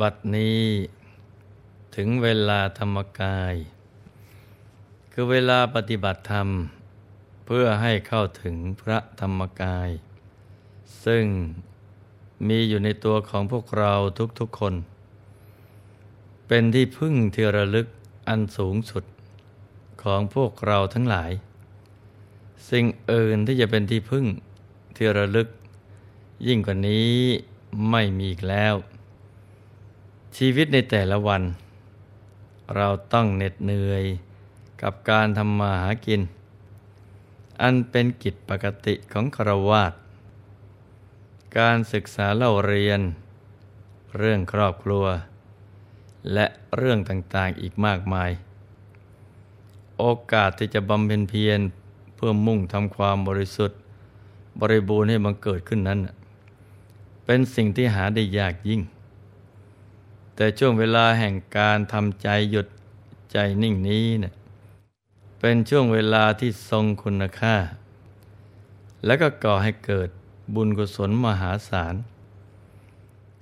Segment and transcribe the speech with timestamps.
[0.00, 0.62] บัดนี้
[1.96, 3.54] ถึงเวลาธรรมกาย
[5.12, 6.48] คือเวลาปฏิบัติธรรม
[7.46, 9.90] เพื่อให้เข้าถึงพระธรรมกาย
[11.04, 11.24] ซึ่ง
[12.48, 13.92] มีอยู่ในตัวของพวกเรา
[14.38, 14.74] ทุกๆคน
[16.46, 17.86] เป็นที่พึ่งที่ระลึก
[18.28, 19.04] อันสูงสุด
[20.02, 21.32] ของพวกเราทั้งหลาย
[22.70, 24.26] สิ่งอื่นที่จะเป็นที่พึ่ง
[24.96, 25.48] ที่ระลึก
[26.46, 27.12] ยิ่งกว่านี้
[27.90, 28.76] ไม่มีอีกแล้ว
[30.36, 31.42] ชีวิตในแต่ละวัน
[32.76, 34.04] เราต้องเหน็ดเหนื่อย
[34.82, 36.20] กับการทำมาหากิน
[37.62, 39.92] อันเป็นกิจปกติของครวาต
[41.58, 43.00] การศึกษาเล่าเรียน
[44.18, 45.04] เรื่องครอบครัว
[46.32, 48.30] และเรื่องต่างๆอีกมากมาย
[49.98, 51.60] โอกาสที่จะบำเพ็ญเพียร
[52.14, 53.78] เพื่อมุ่งทำความบริสุทธิ์
[54.60, 56.00] บริบูรณ์ให้บังเกิดขึ้นนั้น
[57.24, 58.82] เป็นสิ่งที่หาได้ยากยิ่ง
[60.36, 62.66] แต่ช่วงเวลาแห่งการทำใจหยุด
[63.32, 64.34] ใจนิ่งนี้เนะี่ย
[65.40, 67.56] เป็นช่วงเวลาที่ทรงคุณค่า
[69.04, 70.08] และก็ก่อให้เกิด
[70.54, 71.94] บุญกุศลมหาศาล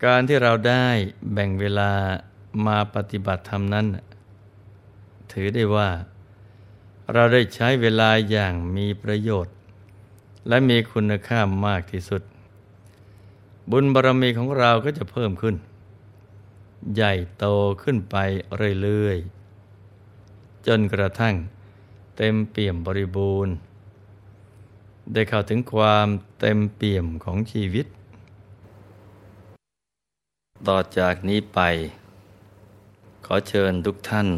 [0.04, 0.86] การที่เราได้
[1.32, 1.92] แบ่งเวลา
[2.66, 3.86] มาปฏิบัติธรรมนั้น
[5.32, 5.88] ถือได้ว่า
[7.12, 9.54] เราได้ใช้เวลาอย่างมีประโยชน์
[10.48, 12.22] และมีคุณค่ามากที่สุด
[13.70, 15.54] บุญบารมีของเราก็จะเพิ่มขึ้น
[16.94, 17.46] ใหญ่โต
[17.82, 18.16] ขึ้นไป
[18.82, 21.34] เรื่อยๆ จนกระทั่ง
[22.16, 23.54] เต็มเปี่ยมบริบูรณ์
[25.12, 26.08] ได้เข้าถึงความ
[26.40, 27.86] เต็มเปี่ยมของชีวิต
[30.68, 31.60] ต่อจากนี้ไป
[33.24, 34.28] ขอเชิญทุกท่าน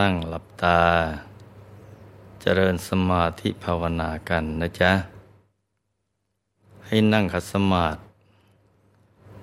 [0.00, 0.80] นั่งหลับตา
[2.40, 4.92] เจริญสมาธิภาวนากันนะจ๊ะ
[6.86, 8.05] ให้นั่งขัดสมาธิ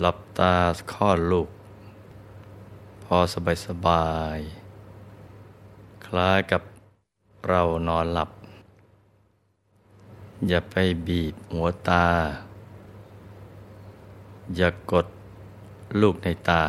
[0.00, 0.54] หลับตา
[0.92, 1.48] คลอดลูก
[3.04, 4.38] พอสบายสบาย
[6.06, 6.62] คล้ายกับ
[7.48, 8.30] เรานอนหลับ
[10.48, 10.74] อย่าไป
[11.06, 12.06] บีบหัวตา
[14.56, 15.06] อย่ากกด
[16.00, 16.62] ลูกในตา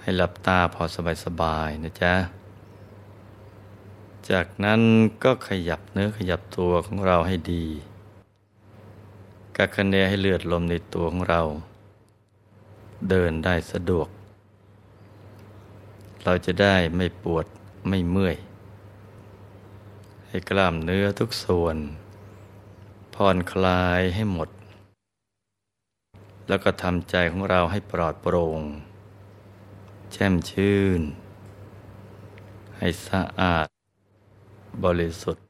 [0.00, 0.82] ให้หลับตาพอ
[1.24, 2.14] สบายๆนะจ๊ะ
[4.30, 4.80] จากนั้น
[5.24, 7.66] ก็ขยับเนื้อขยับตัวของเราให้ดี
[9.60, 11.42] กักคะเนให้เลือดลมในตัวของเรา
[13.10, 14.08] เดินได้สะดวก
[16.24, 17.46] เราจะได้ไม่ปวด
[17.88, 18.36] ไม่เมื่อย
[20.28, 21.76] ให้กล้ามเนื้อทุกส่วน
[23.14, 24.48] ผ่อนคลายให้หมด
[26.48, 28.60] แล้วก็ทำใจของเราให้ปลอดโปร่ง
[30.12, 31.00] แช่มชื่น
[32.78, 33.66] ให้สะอาด
[34.84, 35.46] บริสุทธิ์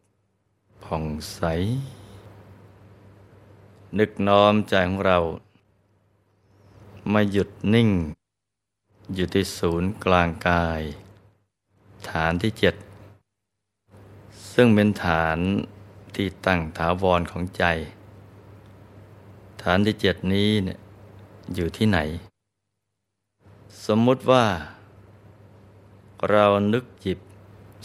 [0.84, 1.42] ผ่องใส
[3.98, 5.18] นึกน้อมใจของเรา
[7.12, 7.90] มาหยุดนิ่ง
[9.14, 10.82] อยู่ที่ศูนย์กลางกาย
[12.10, 12.74] ฐานที่เจ็ด
[14.52, 15.38] ซึ่งเป็นฐาน
[16.14, 17.64] ที่ตั้งถาวรของใจ
[19.62, 20.78] ฐานที่เจ็ดนี้เนี่ย
[21.54, 21.98] อยู่ที่ไหน
[23.86, 24.46] สมมุติว่า
[26.30, 27.18] เรานึกจิบ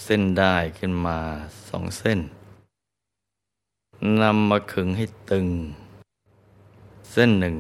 [0.04, 1.20] เส้นได้ขึ้นมา
[1.70, 2.20] สองเส้น
[4.22, 5.48] นำมาขึงให้ตึง
[7.16, 7.58] เส้นหนึ่ง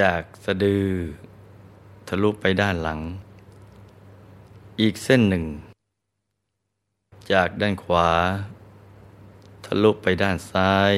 [0.00, 0.88] จากสะดือ
[2.08, 3.00] ทะลุไปด้านหลัง
[4.80, 5.44] อีกเส้นหนึ่ง
[7.32, 8.10] จากด้านขวา
[9.64, 10.92] ทะลุไปด้านซ้าย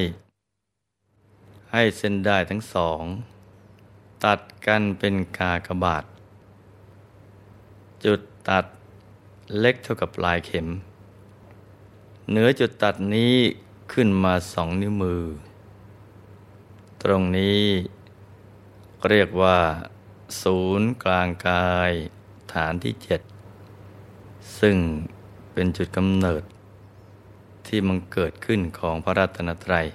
[1.71, 3.01] ให้เส้นได้ทั้งสอง
[4.25, 6.05] ตัดกันเป็นกากบาท
[8.05, 8.19] จุด
[8.49, 8.65] ตัด
[9.59, 10.67] เล็กเท่ากับปลายเข็ม
[12.29, 13.35] เหนือจุดตัดนี้
[13.93, 15.23] ขึ้นมาสองนิ้วมือ
[17.07, 17.63] ตรงนี้
[19.09, 19.57] เรียกว่า
[20.41, 21.91] ศูนย์กลางกาย
[22.53, 23.21] ฐานที่เจ็ด
[24.59, 24.77] ซึ่ง
[25.53, 26.43] เป็นจุดกำเนิด
[27.67, 29.87] ที่มันเกิดขึ้นของพระรัตนตรัย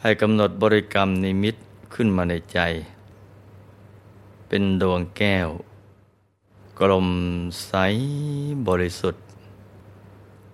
[0.00, 1.56] ให้กำหนดบริกรรมนิมิต
[1.94, 2.60] ขึ้นมาในใจ
[4.48, 5.48] เป็นดวงแก้ว
[6.80, 7.08] กลม
[7.66, 7.72] ใส
[8.68, 9.24] บริสุทธิ์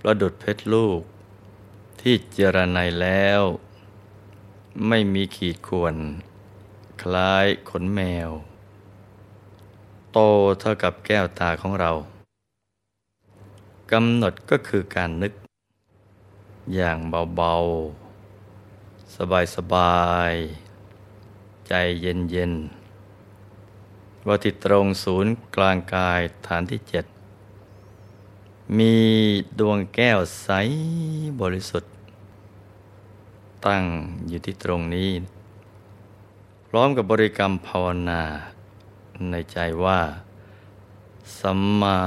[0.00, 1.00] ประดุดเพชรลูก
[2.00, 3.42] ที่เจรไนแล้ว
[4.88, 5.96] ไม่มีขีดข่วน
[7.02, 8.30] คล้ายขนแมว
[10.12, 10.18] โต
[10.60, 11.90] เท่ากับแก้วตาของเรา
[13.92, 15.32] กำหนดก็คือการนึก
[16.74, 16.98] อย่าง
[17.36, 19.14] เบาๆ
[19.54, 27.04] สบายๆ ใจเย็นๆ ว่าที่ตรงศูนย์กลางกายฐานที่เจ็ด
[28.78, 28.94] มี
[29.58, 30.48] ดวงแก้วใส
[31.40, 31.93] บริสุทธิ์
[33.66, 33.84] ตั้ง
[34.28, 35.10] อยู่ที่ตรงนี้
[36.68, 38.22] พร้อมกับบริกรรมภาวนา
[39.30, 40.00] ในใจว่า
[41.38, 41.98] สัมมา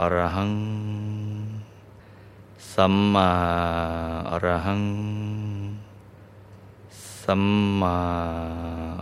[0.00, 0.54] อรหัง
[2.74, 3.30] สัมมา
[4.30, 4.84] อรหัง
[7.22, 7.44] สัม
[7.80, 7.98] มา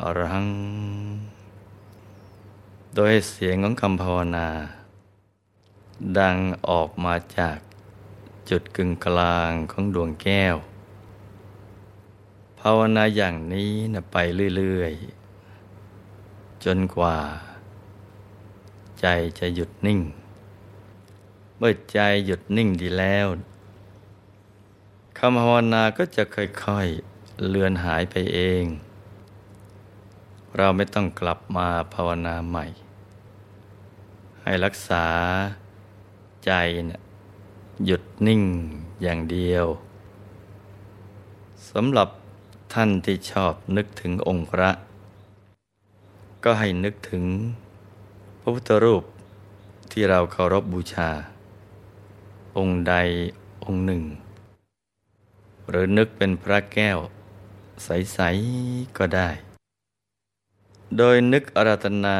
[0.02, 0.48] อรหัง
[2.94, 4.48] โดยเสียงของคำภาวนา
[6.18, 6.36] ดัง
[6.68, 7.58] ออกมาจาก
[8.50, 14.16] จุดกึ่งกลางของดวงแก้วาวนาอย่างนี้นะไป
[14.56, 14.92] เรื่อย
[15.78, 17.16] ๆ จนกว่า
[19.00, 19.06] ใจ
[19.38, 20.00] จะหยุดนิ่ง
[21.56, 23.26] เมื่อใจหยุดนิ่งดีแล้ว
[25.18, 28.64] คำภาวนาก็จะค่อยๆเลือนหายไปเอง
[30.56, 32.66] เราไม่ต้องกลับมาภาวนาใหม่
[34.42, 35.06] ให้รักษา
[36.44, 36.52] ใจ
[36.88, 37.00] นี่ย
[37.86, 38.42] หยุดนิ่ง
[39.02, 39.66] อย่างเดียว
[41.70, 42.08] สำหรับ
[42.72, 44.70] ท่านที่ชอบนึกถึงองค์พระ
[46.44, 47.24] ก็ให้นึกถึง
[48.40, 49.04] พระพุทธรูป
[49.90, 51.10] ที่เราเคารพบบูชา
[52.58, 52.94] องค์ใด
[53.64, 54.02] องค์หนึ่ง
[55.68, 56.98] หรือนึกเป็นพระแก้ว
[57.84, 58.18] ใส
[58.58, 59.28] ๆ ก็ได้
[60.96, 62.18] โดยนึกอาราธนา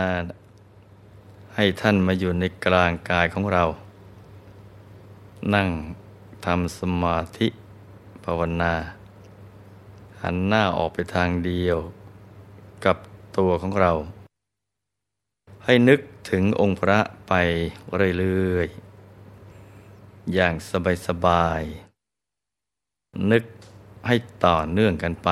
[1.54, 3.64] ให้ท่านมาอยู่ในกลางกายของเรา
[5.54, 5.68] นั่ง
[6.44, 7.48] ทำสมาธิ
[8.24, 8.74] ภาวนา
[10.28, 11.78] หันหน้าออกไปทางเดียว
[12.84, 12.96] กับ
[13.36, 13.92] ตัวของเรา
[15.64, 16.00] ให้นึก
[16.30, 17.32] ถึงองค์พระไป
[18.18, 20.54] เรื่อยๆ อย่าง
[21.06, 23.44] สบายๆ นึก
[24.06, 25.30] ให้ต่อเนื่องกันไป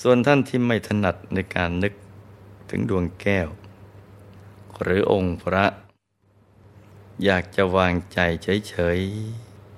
[0.00, 1.92] ส่วนท่านที่ไม่ถนัดในการนึก
[2.70, 3.48] ถึงดวงแก้ว
[4.82, 5.64] หรือองค์พระ
[7.24, 9.00] อยากจะวางใจเฉย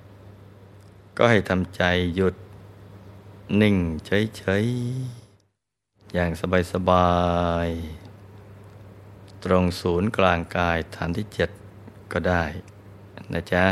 [0.00, 1.84] ๆ ก็ให้ทำใจ
[2.16, 2.34] หยุด
[3.61, 6.31] นิ่งเฉยๆ อย่าง
[6.73, 7.11] สบา
[7.67, 11.50] ยๆ ตรงศูนย์กลางกายฐานที่เจ็ด
[12.12, 12.45] ก็ได้
[13.33, 13.65] นะจ๊ะ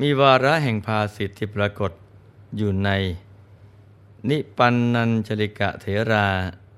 [0.00, 1.92] มีวาระแห่งภาสิทธิปรากฏ
[2.56, 2.90] อยู่ใน
[4.28, 6.28] นิปันนัญชลิกะเถรา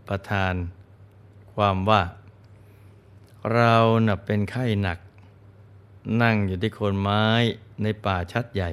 [0.08, 0.54] ประทาน
[1.52, 2.02] ความว่า
[3.52, 3.74] เรา
[4.06, 4.98] น่ะเป็นไข้หนัก
[6.22, 7.22] นั่งอยู่ที่โคนไม้
[7.82, 8.70] ในป่าชัดใหญ่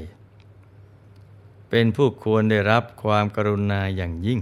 [1.70, 4.40] เป็นผู้ควรได้รับความกรุณาอย่างยิ่ง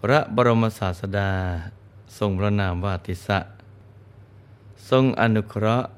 [0.00, 1.30] พระบรมศาสดา
[2.18, 3.38] ทรงพระนามว่าติสะ
[4.90, 5.88] ทรงอนุเคราะห์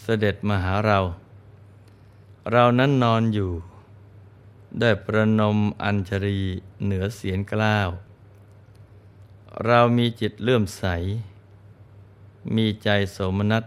[0.00, 0.98] เสด็จมาหาเรา
[2.52, 3.50] เรานั้นนอนอยู่
[4.80, 6.40] ได้ประนมอัญชรี
[6.84, 7.90] เหนือเสียงกล้าว
[9.66, 10.84] เรามีจิตเลื่อมใส
[12.56, 13.64] มีใจโสมนัส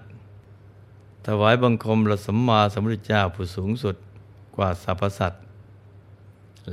[1.25, 3.95] ถวายบังคมพระสัมมาสัมพุทธเจ้าผู้สูงสุด
[4.55, 5.37] กว่าสรรพสัตว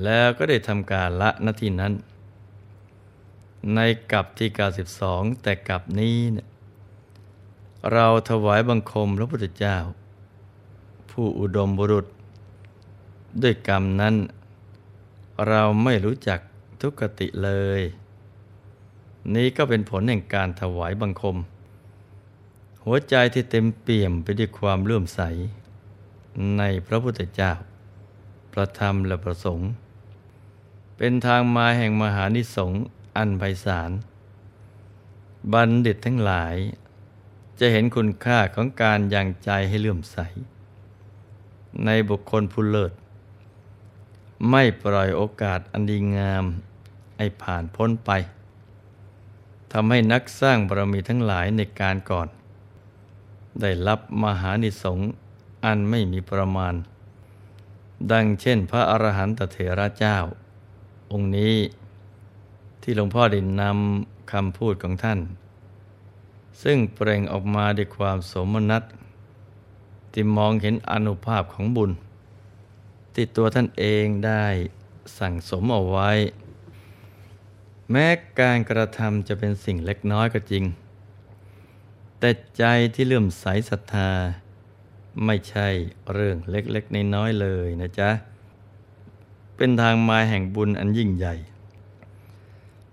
[0.05, 1.93] แล้วก็ได้ทำการละหน้าที่นั้น
[3.75, 3.79] ใน
[4.13, 4.49] กับที่
[4.97, 6.49] 92 แต่กับนี้เนี่ย
[7.93, 9.77] เราถวายบังคมพระพุทธเจ้า
[11.11, 12.07] ผู้อุดมบุรุษ
[13.43, 14.15] ด้วยกรรมนั้น
[15.49, 16.41] เราไม่รู้จัก
[16.81, 17.81] ทุกติเลย
[19.35, 21.37] นี้ก็เป็นผลแห่งการถวายบังคม
[22.85, 25.21] หัวใจที่เต็มเปี่ยมไปด้วยความเลื่อมใส
[26.59, 27.53] ในพระพุทธเจ้า
[28.53, 29.69] พระธรรมและประสงค์
[30.97, 32.83] เป็นทางมาแห่งมหานิสงส์
[33.17, 33.91] อันไพศาล
[35.53, 36.55] บัณฑิตทั้งหลาย
[37.59, 40.19] จะเห็นคุณค่าของการยังใจให้เลื่อมใส
[41.85, 42.93] ในบุคคลผู้เลิศ
[44.51, 46.45] ไม่ปล่อยโอกาสอันดีงาม
[47.19, 48.11] ให้ผ่านพ้นไป
[49.73, 52.29] ทำให้นักสร้างบารมีทั้งหลายในการก่อน
[53.61, 55.07] ได้รับมหานิสงส์
[55.65, 56.75] อันไม่มีประมาณ
[58.13, 60.17] ดังเช่นพระอรหันตเถระเจ้า
[61.13, 61.57] องค์นี้
[62.83, 65.21] ที่หลวงพ่อได้นำคำพูดของท่าน
[66.63, 68.83] ซึ่งเปล่งออกมาด้วยความสมนัต
[70.13, 71.91] ที่มองเห็นอนุภาพของบุญ
[73.15, 74.45] ที่ตัวท่านเองได้
[75.19, 76.11] สั่งสมเอาไว้
[77.91, 78.07] แม้
[78.41, 80.65] การกระทำจะเป็นสิ่งเล็กน้อยก็จริง
[82.19, 82.65] แต่ใจ
[82.95, 84.11] ที่เลื่อมใสศรัทธา
[85.25, 85.69] ไม่ใช่
[86.13, 88.11] เรื่องเล็กๆน้อยๆเลยนะจ๊ะ
[89.57, 91.35] เป็นทางมาแห่งบุญอันยิ่งใหญ่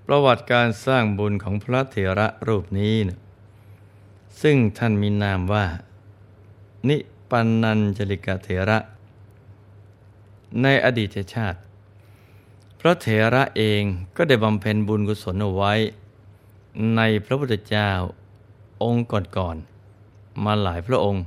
[0.05, 3.17] ประวัติการสร้างบุญของพระเถระรูปนี้นะ
[4.41, 5.65] ซึ่งท่านมีนามว่า
[6.89, 6.97] นิ
[7.29, 8.79] ปันนัญจลิกเถระ
[10.61, 11.59] ในอดีตชาติ
[12.79, 13.83] พระเถระเอง
[14.17, 15.73] ก็ได้บำเพ็ญบุญกุศลเอาไว้
[16.95, 17.91] ในพระพุทธเจ้า
[18.83, 21.23] องค์ก่อนๆมาหลายพระองค์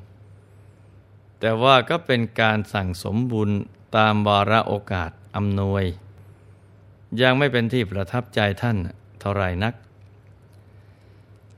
[1.40, 3.50] แต่ว่าก็เป็นการสั่งสมบุญ
[3.96, 5.84] ตามวาระโอกาสอำนวย
[7.22, 8.76] ยังไม่เป็นที่ประทับใจท่าน
[9.20, 9.74] เท่าไรนัก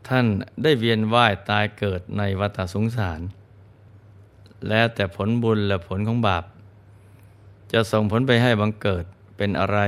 [0.08, 0.26] ท่าน
[0.62, 3.20] ได้เวียนว่ายตายเกิดในวัฏสงสาร
[4.68, 6.44] แล้วแต่ผลบุญและผลของบาป
[7.72, 9.04] จะส่งผลไปให้บังเกิด
[9.36, 9.78] เป็นอะไร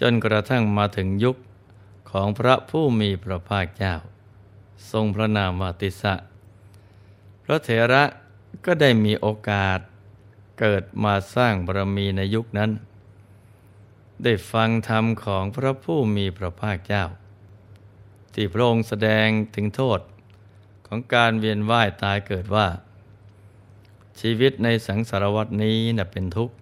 [0.00, 1.36] จนกระทั่งมาถึงยุค
[2.10, 3.94] ของพระผู้มีพระภาคเจ้า
[4.90, 6.14] ทรงพระนามวาติสะ
[7.44, 8.04] พระเถระ
[8.64, 9.78] ก็ได้มีโอกาส
[10.60, 12.70] เกิดมาสร้างบารมีในยุคนั้น
[14.22, 17.04] ได้ฟังธรรมของพระผู้มีพระภาคเจ้า
[18.34, 20.00] ที่พระองค์แสดงถึงโทษ
[20.86, 22.66] ของการเวียนว่ายตายเกิดว่า
[24.20, 26.54] ชีวิตในสังสารวัตนี้นะเป็นทุกข์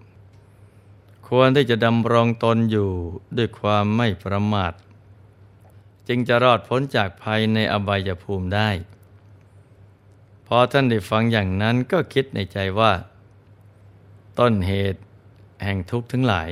[1.28, 2.90] ควรที่จะดำรงตนอยู่
[3.36, 4.72] ด้วยความไม่ประมาท
[6.08, 8.70] จึงจะรอดพ้นจากภัยในอบายภูมิได้
[10.56, 12.92] อท่านได้ฟังอย่างนั้นก็คิดในใจว่า
[14.38, 15.00] ต้นเหตุ
[15.64, 16.50] แห่งทุกข์ทั้งหลาย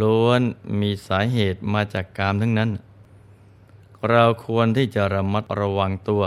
[0.00, 0.40] ล้วน
[0.80, 2.70] มีสาเหตุมาจากกามทั้งนั้น
[4.10, 6.22] เราควรที่จะระมัดระวังตัว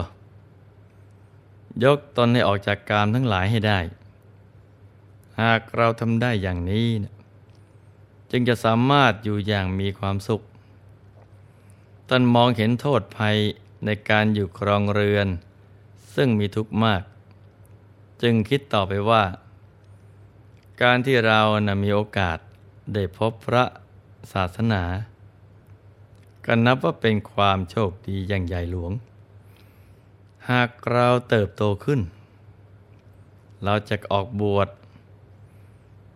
[1.83, 3.79] ยกตนให้ออกจากกามทั้งหลายให้ได้
[5.41, 7.13] หากเราทำได้อย่างนี้นะ
[8.31, 10.41] จึงจะสามารถอยู่อย่างมีความสุข
[12.07, 13.37] ท่านมองเห็นโทษภัย
[13.85, 15.27] ในการอยู่ครองเรือน
[16.17, 17.01] ซึ่งมีทุกข์มาก
[18.21, 19.24] จึงคิดต่อไปว่า
[20.81, 22.38] การที่เรานะมีโอกาส
[22.93, 23.63] ได้พบพระ
[24.33, 24.83] ศาสนา
[26.45, 28.91] ก็นับว่าเป็นความโชคดีอย่างใหญ่หลวง
[30.50, 32.01] หากเราเติบโตขึ้น
[33.63, 34.67] เราจะออกบวช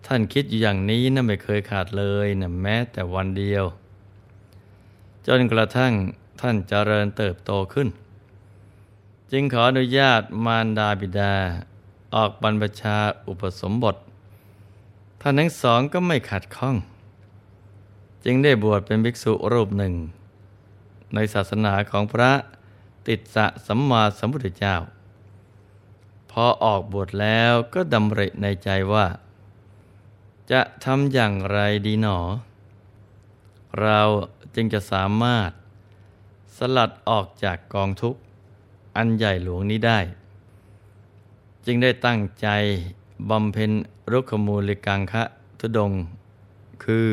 [0.05, 3.65] ท่านคิดอยู่อย่างนี้นะไม่เคยขาดเลยนะแม้แต่วันเดียว
[5.27, 5.93] จนกระทั่ง
[6.41, 7.87] ท่านเจริญเติบโตขึ้น
[9.31, 11.33] จึงขออนุญาตมารดาบิดา
[12.15, 12.97] ออกบรรพชา
[13.27, 13.95] อุปสมบท
[15.21, 16.75] ท่านทั้งสองก็ไม่ขัดข้อง
[18.25, 19.93] จึงได้บวชเป็นภิกษุรูปหนึ่ง
[21.13, 22.31] ในศาสนาของพระ
[23.07, 24.75] ติดสะสัมมาสัมพุทธเจ้า
[26.31, 29.07] พอออกบวชแล้วก็ดำริในใจว่า
[30.51, 32.19] จะทำอย่างไรดีหนอ
[33.81, 34.01] เรา
[34.55, 35.51] จึงจะสามารถ
[36.57, 38.21] สลัดออกจากกองทุกข์
[38.95, 39.99] อันใหญ่หลวงนี้ได้
[41.65, 42.47] จึงได้ตั้งใจ
[43.29, 43.71] บำเพ็ญ
[44.11, 45.23] รุกขมูลิกังคะ
[45.59, 45.91] ทุดง
[46.83, 47.07] คือ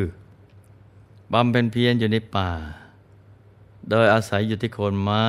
[1.33, 2.51] บำเพ็ญเพียรอยู่ในป่า
[3.91, 5.25] โดยอาศัยอยู่ที่โคนไม้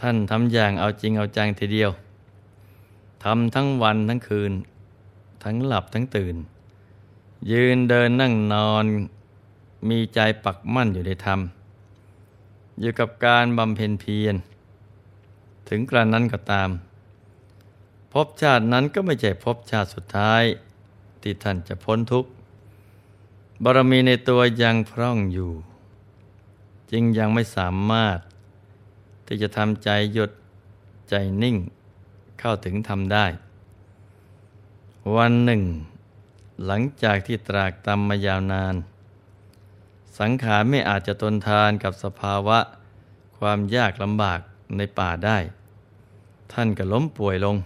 [0.00, 1.90] ท่านทำอย่างเอาจริงเอาจังทีเดียว
[3.24, 4.52] ทำทั้งวันทั้งคืน
[5.44, 6.36] ทั้งหลับทั้งตื่น
[7.50, 8.84] ยืนเดินนั่งนอน
[9.88, 11.40] มีใจปักมั่นอยู่ในธรรม
[12.80, 14.34] อยู่กับการบำเพ็ญเพียร
[15.68, 16.70] ถึงกระนั้นก็ตาม
[18.12, 20.42] ภพชาตินั้นก็ไม่ใช่ภพชาติสุดท้าย
[21.22, 22.30] ที่ท่านจะพ้นทุกข์
[23.62, 25.52] บารมีในตัวยังพร่องอยู่
[26.90, 28.18] จึงยังไม่สามารถ
[29.26, 30.30] ที่จะทำใจหยุด
[31.10, 31.56] ใจนิ่ง
[32.40, 33.26] เข้าถึงทำได้
[35.16, 35.62] วันหนึ่ง
[36.66, 38.74] หลังจากที่ตรากตำมายาวนาน
[40.18, 42.58] สังขารไม่อาจจะทนทานกับสภาวะ
[43.38, 44.40] ความยากลำบาก
[44.76, 45.38] ในป่าได้
[46.52, 47.56] ท่านก็ล้มป่วยลง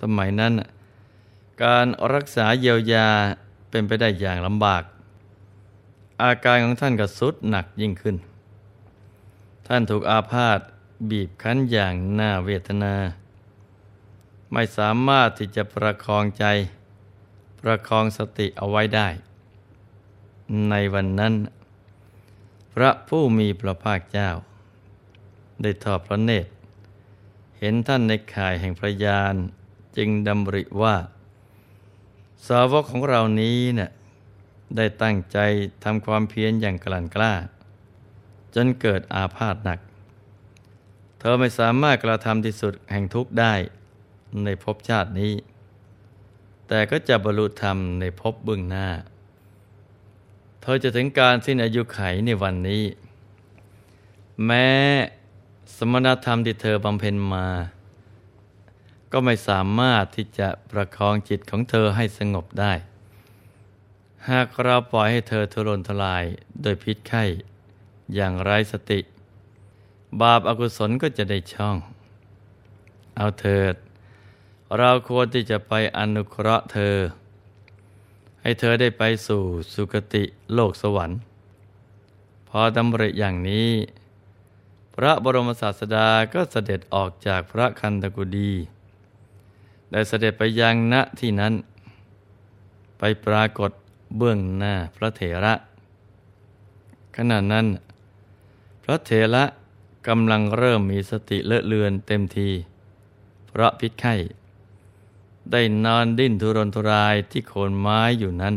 [0.00, 0.52] สมัยนั้น
[1.62, 3.08] การรักษาเยียวยา
[3.70, 4.82] เป็นไปได้อย่างลำบาก
[6.22, 8.16] อาการของท่านก็สุดหนักยิ่งขึ้น
[9.66, 10.58] ท่านถูกอาพาธ
[11.10, 12.94] บีบคั้นอย่างน่าเวทนา
[14.52, 16.44] ไม่สามารถที่จะประคองใจ
[17.60, 19.08] ประคองสติเอาไว้ได้
[20.70, 21.34] ในวันนั้น
[22.74, 24.28] พระผู้มีพระภาคเจ้า
[25.62, 26.50] ได้ทอดพระเนตร
[27.60, 29.34] เห็นท่านในข่ายแห่งพระยาน
[29.96, 30.96] จึงดำริว่า
[32.48, 33.90] สาวกของเรานี้เนะ่ย
[34.76, 35.38] ได้ตั้งใจ
[35.84, 37.32] ทำความเพียรอย่างกลั่นกล้า
[38.54, 39.78] จนเกิดอาพาธหนัก
[41.18, 43.54] เธอไม่สามารถกระทำที่สุดแห่งทุกข์ได้
[44.44, 45.34] ในภพชาตินี้
[46.68, 48.88] แต่ก็จะบรรลุธรรมในภพเบื้องหน้า
[50.60, 52.84] เธอจะถึงการสิ้นอายุไขในวันนี้
[54.46, 54.68] แม้
[55.76, 57.46] สมณธรรมที่เธอบำเพ็ญมา
[59.12, 62.72] ก็ไม่สามารถที่จะประคองจิตของเธอให้สงบได้
[64.30, 66.24] หากเราปล่อยให้เธอทุรนทลาย
[66.62, 67.24] โดยพิษไข้
[68.14, 69.00] อย่างไร้สติ
[70.20, 71.76] บาปอากุศลก็จะได้ช่อง
[73.16, 73.74] เอาเถิด
[74.78, 76.96] เราควรที่จะไปอนุเคราะห์เธอ
[78.42, 79.42] ให้เธอได้ไปสู่
[79.74, 80.24] สุคติ
[80.54, 81.18] โลกสวรรค์
[82.48, 83.68] พอดำริอย่างนี้
[84.94, 88.52] พระบรมศาสดาก็เสด็จออกจากพระคันตกุดี
[89.90, 91.54] ได้เสด็จไปยังณที่นั้น
[92.98, 93.70] ไปปรากฏ
[94.16, 95.54] เบื้องหน้าพระเถระ
[97.16, 97.66] ขณะนั้น
[98.82, 99.44] พระเถระ
[100.08, 102.50] กำลังเริ่มมีสติเลอะเลือนเต็มที
[103.46, 104.14] เพราะพิษไข้
[105.52, 108.54] ได้นอนดิ้นทุรนทุรายที่โคนไม้อยู่นั้น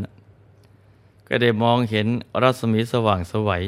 [1.27, 2.07] ก็ได้มองเห็น
[2.41, 3.63] รัศมีสว่างสวัย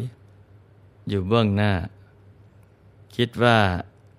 [1.10, 1.72] อยู่เบื้องหน้า
[3.16, 3.58] คิดว่า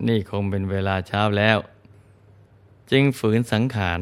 [0.09, 1.59] นี่คงเป็นเวลาเช้าแล้ว
[2.91, 4.00] จึงฝืนสังขาร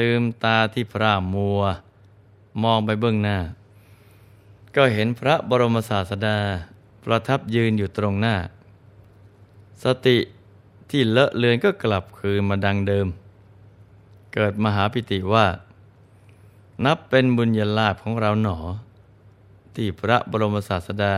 [0.00, 1.60] ลืมตาที่พร่ามัว
[2.62, 3.38] มองไปเบื้องหน้า
[4.76, 6.38] ก็เห็นพระบรมศาสดา
[7.04, 8.36] ประทับยืนอยู่ตรงหน้า
[9.84, 10.18] สติ
[10.90, 13.06] ที่เลอะเลือนก็กลับคืนมาดังเดิม
[14.34, 15.46] เกิดมหาปิติว่า
[16.84, 18.58] นับเป็นบุญญาลาภของเราหนอ
[19.74, 21.14] ที่พระบรมศาสดา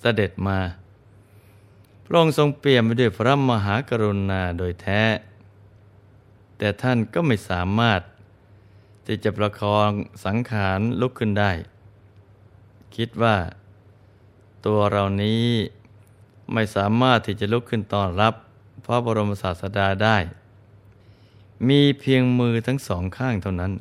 [0.00, 0.58] เสด็จมา
[2.06, 5.02] พระองค์ทรงเปี่ยมไปด้วยพระมหากรุณาโดยแท้
[6.58, 8.00] แต่ท่านก็ไม่สามารถ
[9.06, 9.90] ที่จะประคอง
[10.24, 11.52] สังขารลุกขึ้นได้
[12.96, 13.36] คิดว่า
[14.66, 15.46] ตัวเรานี้
[16.52, 18.34] ไม่สามารถที่จะลุกขึ้นต้อนรับ
[18.84, 20.16] พระบรมศาสดาได้
[21.68, 23.72] มีเพียงมือทั้งสองข้างเท่านั้น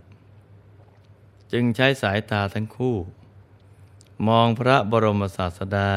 [1.51, 2.95] จึงใช้สายตาทั้งคู่
[4.27, 5.91] มองพระบรมศาสดา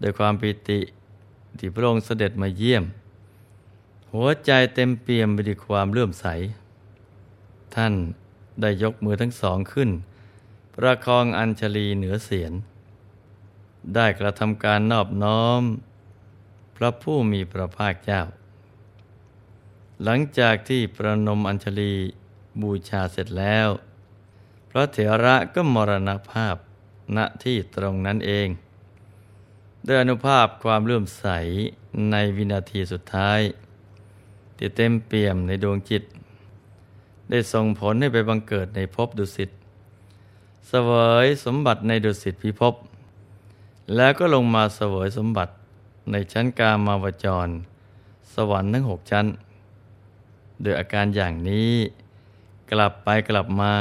[0.00, 0.80] โดยความปิติ
[1.58, 2.84] ที่พระองค์เสด็จมาเยี่ยม
[4.12, 6.26] หัวใจเต็มเปี่ยมไปด้วยความเลื่อมใส
[7.74, 7.94] ท่าน
[8.60, 9.90] ได้ยกมือทั้งสองขึ้น
[10.74, 12.52] ประคองอัญชลีเหนือเสียน
[13.94, 15.62] ได้กระทำการนอบน้อม
[16.76, 18.22] พระผู้มีพระภาคเจ้า
[20.04, 21.94] หลังจากที่ประนมอัญชลี
[22.60, 23.68] บูชาเสร็จแล้ว
[24.70, 26.56] พระเถระก็มรณภาพ
[27.16, 28.48] ณที่ตรงนั้นเอง
[29.86, 31.26] ด้วยอนุภาพความเลื่อมใส
[32.10, 33.40] ในวินาทีสุดท้าย
[34.56, 36.02] ที่เต็มเปี่ยมในดวงจิต
[37.30, 39.50] ได้ส่งผลให้ไปบังเกิดในภพดุสิต
[40.68, 40.90] เสว
[41.24, 42.74] ยสมบัติในดุสิตพิภพ
[43.96, 45.52] แล้วก็ลงมาเสวยสมบัติ
[46.10, 47.48] ในชั้นกามาวจร
[48.34, 49.26] สวรรค์ทั้งหกชั้น
[50.62, 51.72] โดยอาการอย่างนี้
[52.70, 53.72] กลับไปกลับมา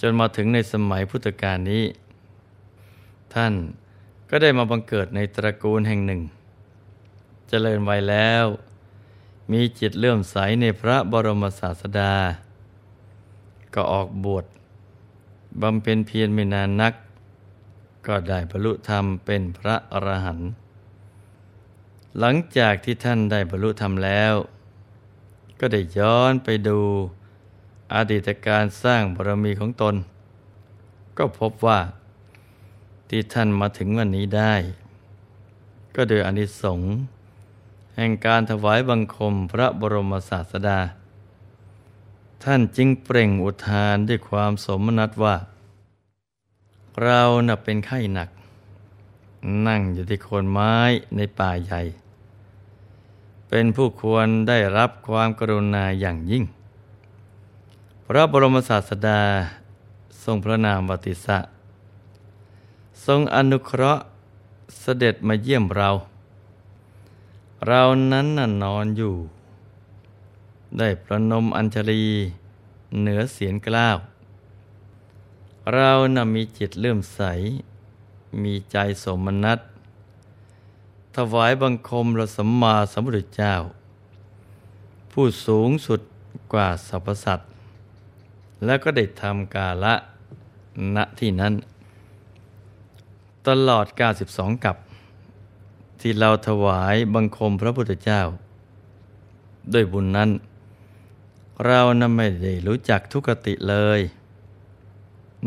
[0.00, 1.84] จนมาถึงในสมัยพุทธกาลนี้
[3.34, 3.54] ท่าน
[4.34, 6.24] ก็ได้มาบังเกิดในตระกูลแห่งหนึ่งจ
[7.48, 8.44] เจริญวัยแล้ว
[9.52, 12.14] มีจิตเลื่อมใสในพระบรมศาสดา
[13.74, 14.44] ก็ออกบวช
[15.62, 16.94] บำเพ็ญเพียรไม่นานนัก
[18.06, 20.50] ก็ได้บรรลุธรรมเป็นพระอรหันต์
[22.18, 24.34] หลังจากที่ท่านได้บรรลุธรรมแล้ว
[25.60, 26.80] ก็ได้ย้อนไปดู
[27.94, 29.94] อดีตการสร้างบารมีของตน
[31.18, 31.80] ก็พบว่า
[33.14, 34.54] ที่ท่านมาถึงวันนี้ได้
[35.94, 36.90] ก็โดยอนิสงส์
[37.96, 40.78] แห่งการถวายบังคมพระบรมศาสดา
[42.44, 45.36] ท่านจึงเปล่งอุทานด้วยความสมนัตว่า
[47.02, 48.28] เราน่ะเป็นไข้หนัก
[49.66, 50.74] นั่งอยู่ที่โคนไม้
[51.16, 51.80] ในป่าใหญ่
[53.48, 56.44] เป็นผู้ควรได้รับความกรุณาอย่างยิ่ง
[58.06, 59.20] พระบรมศาสดา
[60.22, 61.38] ทรงพระนามวติสะ
[63.06, 64.04] ทรงอนุเคราะห์
[64.80, 65.90] เสด็จมาเยี่ยมเรา
[67.66, 69.14] เรานั้นน่ะนอนอยู่
[70.78, 72.04] ได้ประนมอัญชลี
[73.00, 73.98] เหนือเสียนกล้าว
[75.72, 77.20] เราน่ะมีจิตเลื่อมใส
[78.42, 79.58] มีใจสมนัต
[81.16, 83.54] ถวายบังคมเราสัมมาสัมพุทธเจ้า
[85.12, 86.00] ผู้สูงสุด
[86.52, 87.48] กว่าสรรพสัตว์
[88.64, 89.94] แล้วก็ได้ทำกาละ
[90.96, 91.52] ณที่นั้น
[93.48, 93.86] ตลอด
[94.24, 94.76] 92 กับ
[96.00, 98.22] ที่เราถวายบังคมพระพุทธเจ้า
[99.72, 100.30] ด้วยบุญนั้น
[101.64, 104.00] เรานั้นไม่ได้รู้จักทุกติเลย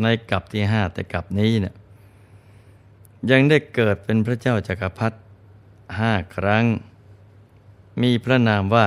[0.00, 1.74] ในกับที่ห้าแต่กับนี้เนะี่ย
[3.30, 5.18] ยังได้เกิดเป็นพระเจ้าจากักรพรรดิ
[5.98, 6.64] ห้าครั้ง
[8.02, 8.86] มีพระนามว่า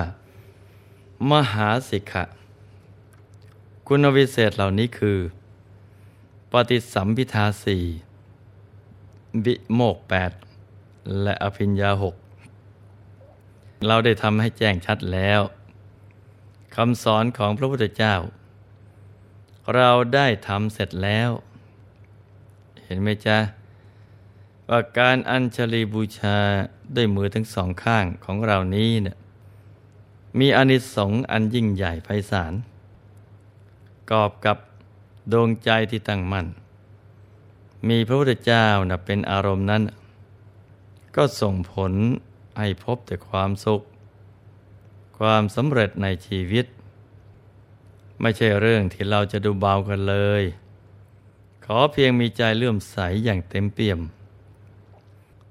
[1.31, 2.23] มหาสิกขะ
[3.87, 5.19] คุณวิเศษเหล่านี้คือ
[6.51, 7.83] ปฏิสัมพิทาสี่
[9.45, 10.31] วิโมกแปด
[11.21, 12.15] และอภิญญาหก
[13.87, 15.41] เราได้ทำให้แจ้งชัดแล้ว
[16.75, 18.15] คำสอนของพระพุทธเจ้า
[19.75, 21.29] เราได้ทำเสร็จแล้ว
[22.83, 23.37] เห็นไหมจ๊ะ
[24.69, 26.37] ว่าการอัญชลีบูชา
[26.95, 29.17] ด้วยมือทั้งสองข้างของเรานี้เนี่ย
[30.39, 32.53] มีอนิสงส์อันยิ่งใหญ่ไพศาล
[34.11, 34.57] กอบกับ
[35.31, 36.47] ดวงใจที่ตั้งมั่น
[37.87, 39.83] มีพระพุทธเจ้านะเป็นอารมณ์นั้น
[41.15, 41.93] ก็ส่งผล
[42.59, 43.81] ให้พบแต่ความสุข
[45.19, 46.65] ความสำเร็จในชีวิต
[48.21, 50.43] ไม่ใช่เรื่องที่เราจะดูเบากันเลย
[51.65, 53.99] ขอเพียงมีใจเลื่อมใสอย่างเต็มเปี่ยม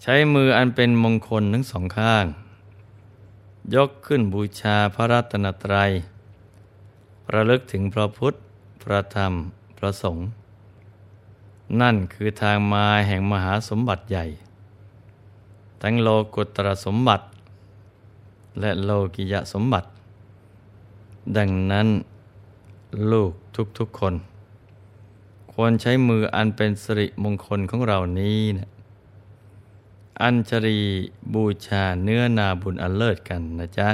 [0.03, 2.25] ใช้มืออันเป็นมงคลทั้งสองข้าง
[3.75, 5.91] ยกขึ้นบูชาพระรัตนตรัย
[7.35, 8.35] ระลึกถึงพระพุทธ
[8.83, 9.33] พระธรรม
[9.79, 10.29] พระสงฆ์
[11.81, 14.27] นั่นคือทางมาแห่งมหาสมบัติใหญ่
[15.83, 17.27] ทั้งโลกุตรสมบัติ
[18.61, 19.89] และโลกิยสมบัติ
[21.37, 21.89] ดังนั้น
[23.13, 23.33] ลูก
[23.79, 24.15] ทุกๆคน
[25.53, 28.69] ควรใช้มืออันเป็นสิริมงคลของเรานี้นะ
[30.23, 30.81] อัญชรี
[31.33, 33.89] บูชาเนื้อนาบุญอันเลิศกันนะจ๊ะ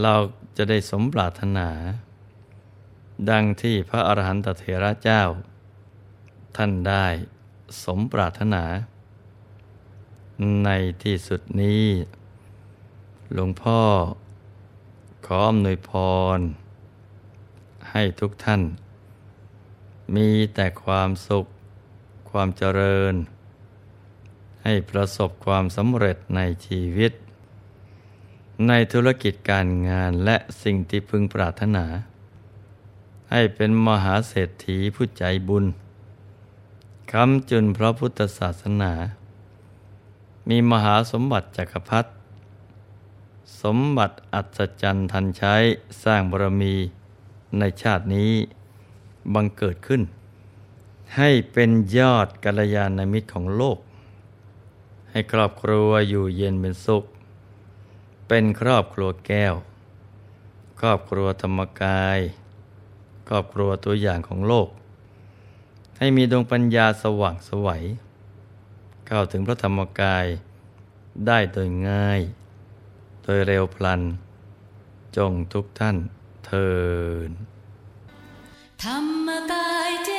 [0.00, 0.14] เรา
[0.56, 1.68] จะได้สมปรารถนา
[3.30, 5.22] ดังที่พระอรหันตเถระเจ้า
[6.56, 7.06] ท่านได้
[7.84, 8.64] สมปรารถนา
[10.64, 10.70] ใน
[11.02, 11.86] ที่สุดนี้
[13.32, 13.80] หลวงพ่อ
[15.26, 15.90] ขออำนวยพ
[16.36, 16.38] ร
[17.90, 18.62] ให้ทุกท่าน
[20.16, 21.46] มีแต่ความสุข
[22.30, 23.14] ความเจริญ
[24.64, 27.12] ให้ประสบความสำเร็จในชีวิต
[28.68, 31.86] ในธุรกิจการงานและสิ่งที่พึงปรารถนา
[33.30, 35.64] ให้เป็นมหาเศรษฐีผู้ใจบุญ
[37.12, 38.92] คำจุนพระพุทธศาสนา
[40.48, 42.10] มีมหาสมบัติจักรพรรดิ
[43.62, 45.54] สมบัติอัศจรรย์ทันใช้
[46.04, 46.74] สร้างบารมี
[47.58, 48.32] ในชาตินี้
[49.34, 50.02] บังเกิดขึ้น
[51.16, 53.78] ให้เป็นยอดกัลยาณมิตรของโลก
[55.10, 57.04] ให้ครอบครัวอยู่เย็นเป็นสุข
[58.28, 59.54] เป็นครอบครัวแก้ว
[60.80, 62.18] ครอบครัวธรรมกาย
[63.28, 64.68] ครอบครัวตัวอย่างของโลก
[65.98, 67.84] ให้มีดวงปัญญาสว่างสวัย
[69.06, 70.26] เข้าถึงพระธรรมกาย
[71.26, 72.20] ได้โดยง่าย
[73.22, 74.02] โดยเร็วพลัน
[75.16, 75.96] จงทุกท่าน
[76.46, 76.68] เทิ
[77.28, 77.30] น
[78.82, 80.10] ธรรมกายเจ